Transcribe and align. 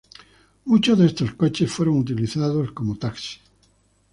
Muchos 0.65 0.97
de 0.97 1.05
estos 1.05 1.33
coches 1.35 1.71
fueron 1.71 1.99
utilizados 1.99 2.71
como 2.71 2.97
taxis. 2.97 3.39